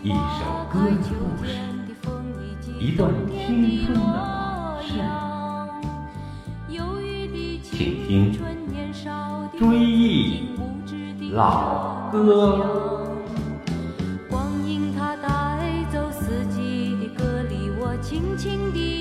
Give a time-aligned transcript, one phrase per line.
[0.00, 0.16] 一首
[0.72, 1.50] 歌的故事，
[2.78, 4.92] 一段青春的往事，
[7.62, 8.32] 请听
[9.58, 10.50] 《追忆
[11.32, 12.16] 老歌》。
[14.30, 15.28] 光阴它带
[15.92, 18.97] 走四季的歌里，我轻轻地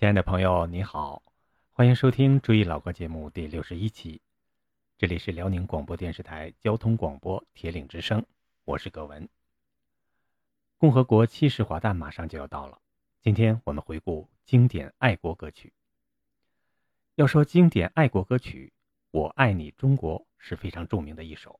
[0.00, 1.22] 亲爱的朋友，你好，
[1.72, 4.22] 欢迎收听《追忆老歌》节目第六十一期，
[4.96, 8.24] 这里是辽宁广播电视台交通广播铁岭之声，
[8.64, 9.28] 我是葛文。
[10.78, 12.80] 共和国七十华诞马上就要到了，
[13.20, 15.70] 今天我们回顾经典爱国歌曲。
[17.16, 18.72] 要说经典爱国歌曲，
[19.10, 21.50] 《我爱你中国》是非常著名的一首。《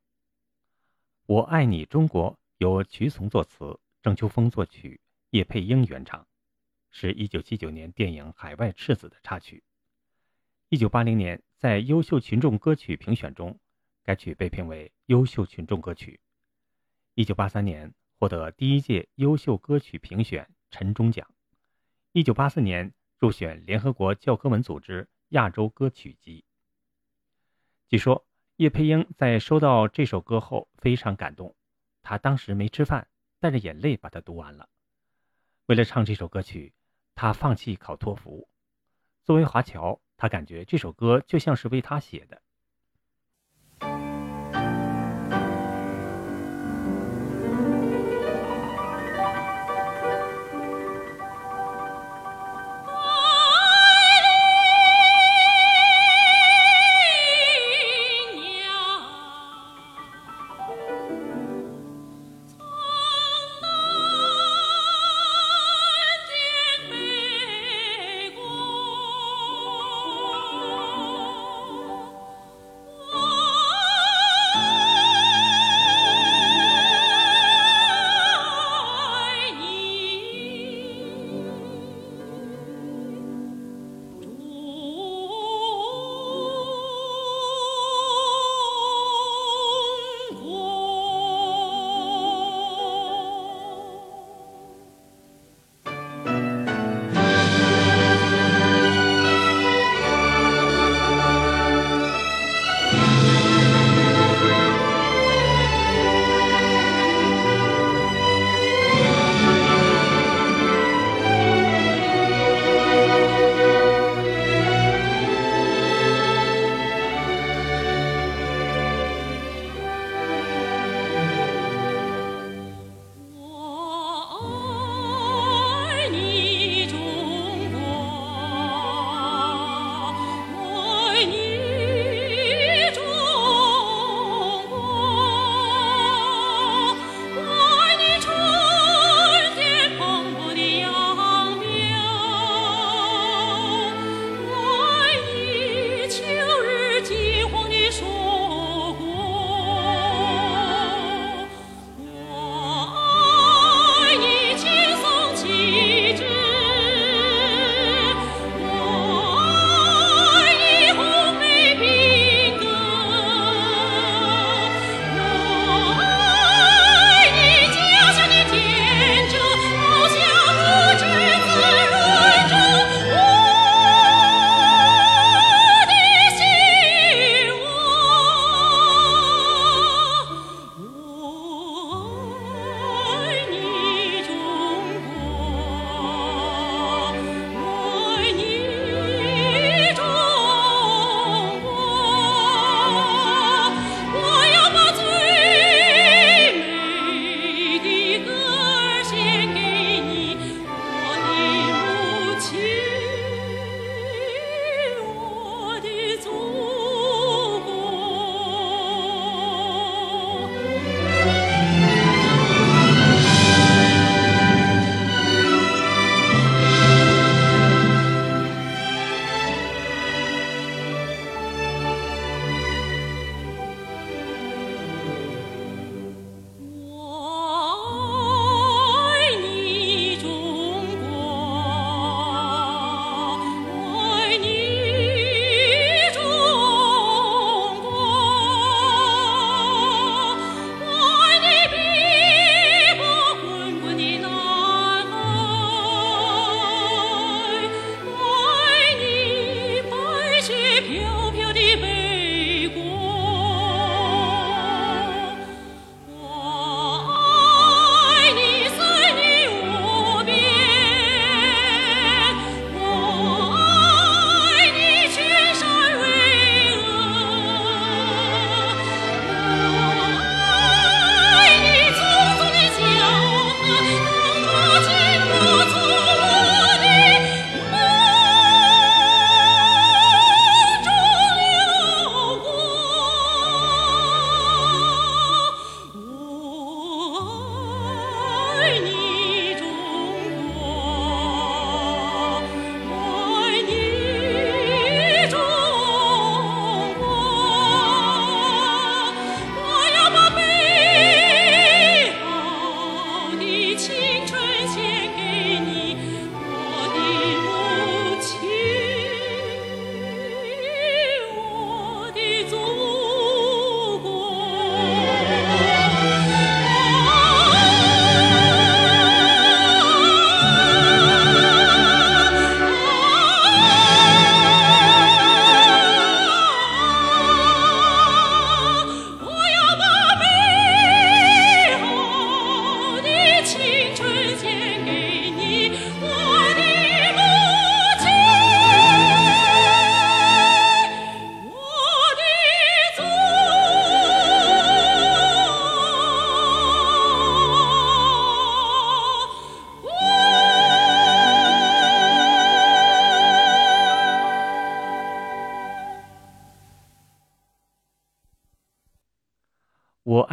[1.27, 6.27] 我爱你中国》由曲从作词，郑秋峰作曲，叶佩英原唱。
[6.91, 9.63] 是一九七九年电影《海外赤子》的插曲。
[10.69, 13.59] 一九八零年，在优秀群众歌曲评选中，
[14.05, 16.21] 该曲被评为优秀群众歌曲。
[17.15, 21.27] 一九八三年，获得第一届优秀歌曲评选陈忠奖。
[22.13, 26.45] 一九八四年，入选联合国教科文组织亚洲歌曲集。
[27.89, 31.55] 据说叶佩英在收到这首歌后非常感动，
[32.03, 34.69] 她当时没吃饭，带着眼泪把它读完了。
[35.67, 36.73] 为了唱这首歌曲。
[37.21, 38.49] 他放弃考托福。
[39.25, 42.41] 作为华侨，他感觉这首歌就像是为他写的。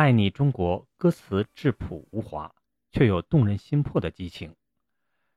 [0.08, 2.56] 爱你中国歌词质朴无华，
[2.94, 4.56] 却有动人心魄的激情。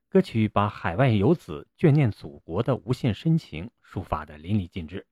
[0.08, 5.08] 歌曲把海外游子眷念祖国的无限深情抒发得淋漓尽致。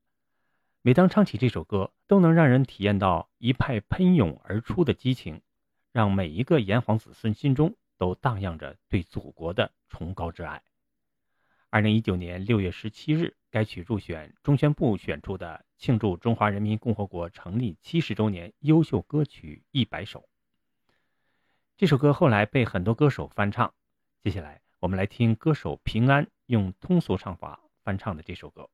[0.80, 5.42] 每当唱起这首歌，都能让人体验到一派喷涌而出的激情，
[5.90, 10.62] 让每一个炎黄子孙心中都荡漾着对祖国的崇高之爱。
[11.70, 20.26] 二零一九年六月十七日，该曲入选中宣部选出的庆祝中华人民共和国成立七十周年优秀歌曲一百首。
[21.76, 23.74] 这首歌后来被很多歌手翻唱。
[24.22, 28.70] 接下来，我们来听歌手平安用通俗唱法翻唱的这首歌。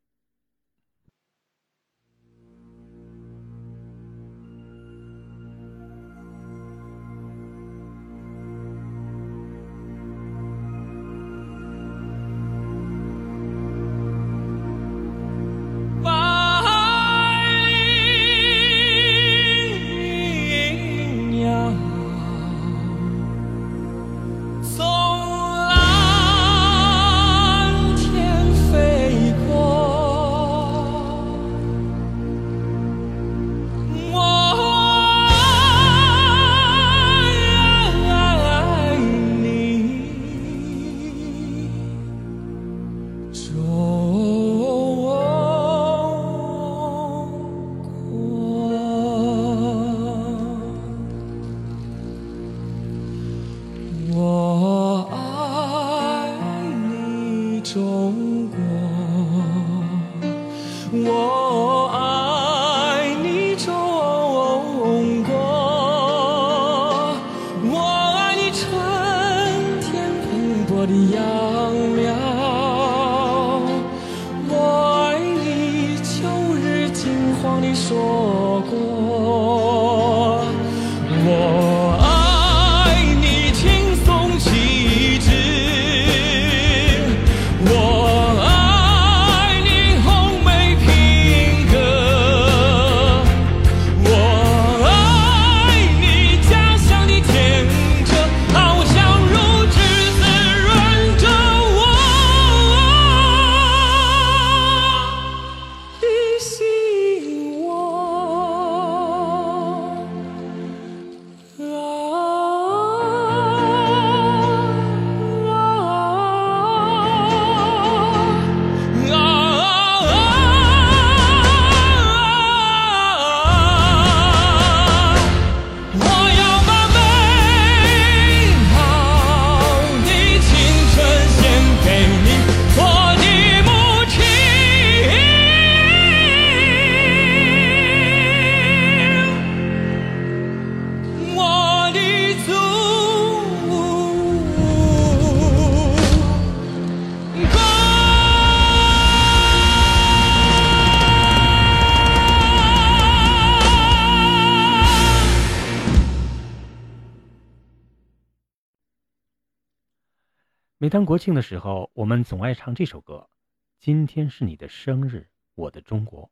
[160.84, 163.30] 每当国庆的时候，我们总爱唱这首歌。
[163.78, 166.30] 今天是你的生日，我的中国。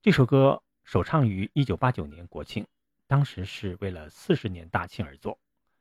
[0.00, 2.64] 这首歌首唱于一九八九年国庆，
[3.08, 5.40] 当时是为了四十年大庆而作，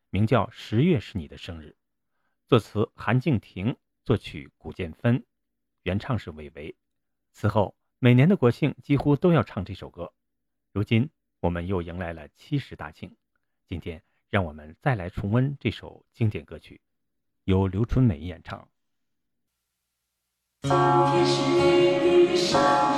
[0.10, 1.68] 名叫《十月是你的生日》。
[2.48, 5.24] 作词韩静婷，作曲古建芬，
[5.84, 6.76] 原唱是韦唯。
[7.32, 10.12] 此后每年的国庆几乎都要唱这首歌。
[10.72, 11.12] 如今
[11.42, 13.16] 我们又迎来了七十大庆，
[13.68, 16.82] 今天让我们再来重温这首经典歌曲。
[17.46, 18.68] 由刘春美演唱。
[20.64, 21.42] 今天是
[22.04, 22.95] 你的生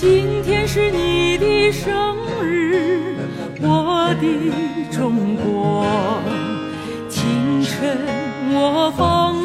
[0.00, 1.92] 今天是你的生
[2.40, 3.16] 日，
[3.60, 6.22] 我的中国。
[7.08, 7.98] 清晨
[8.52, 9.37] 我放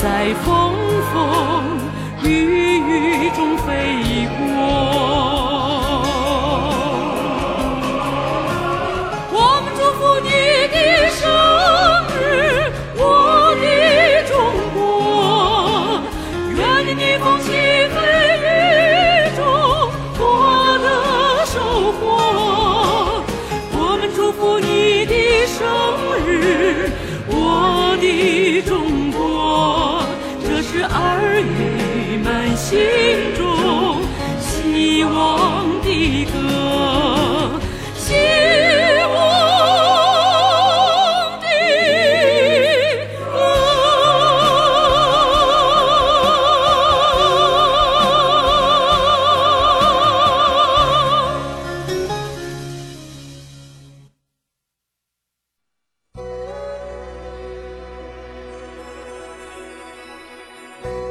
[0.00, 0.74] 在风
[1.12, 1.64] 风
[2.22, 4.07] 雨雨中飞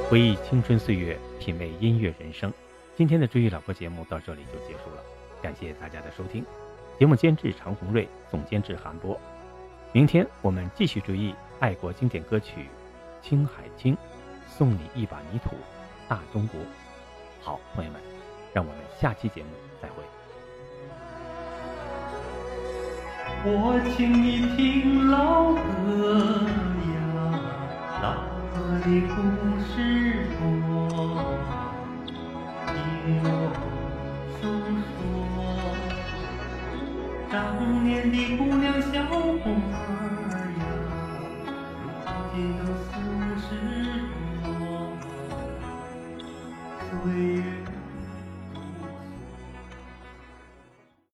[0.09, 2.49] 回忆青春岁月，品味音乐人生。
[2.95, 5.03] 今天的追忆老歌节目到这里就结束了，
[5.41, 6.45] 感谢大家的收听。
[6.97, 9.19] 节目监制常红瑞，总监制韩波。
[9.91, 12.61] 明天我们继续追忆爱国经典歌曲
[13.27, 13.93] 《青海青》，
[14.47, 15.57] 送你一把泥土，
[16.07, 16.61] 大中国。
[17.41, 17.99] 好，朋友们，
[18.53, 19.49] 让我们下期节目
[19.81, 20.01] 再会。
[23.43, 26.66] 我请你听老歌呀，老歌
[28.87, 29.15] 的故
[29.59, 29.75] 事
[30.39, 30.39] 多，
[32.67, 32.73] 听
[33.21, 33.27] 我
[34.39, 34.41] 诉
[34.93, 34.95] 说。
[37.29, 37.35] 当
[37.83, 39.13] 年的姑娘小伙